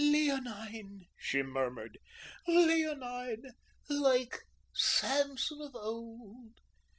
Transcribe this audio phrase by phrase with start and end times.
[0.03, 1.99] "Leonine!" she murmured
[2.47, 3.51] "leonine!
[3.87, 4.39] Like
[4.73, 6.53] Samson of old."